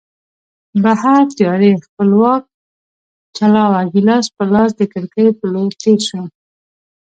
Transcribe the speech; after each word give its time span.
بهر 0.83 1.21
تیارې 1.37 1.71
خپل 1.85 2.09
واک 2.21 2.43
چلاوه، 3.37 3.81
ګیلاس 3.93 4.25
په 4.35 4.43
لاس 4.53 4.71
د 4.79 4.81
کړکۍ 4.93 5.27
په 5.39 5.45
لور 5.53 5.71
تېر 5.81 5.99
شوم. 6.07 6.25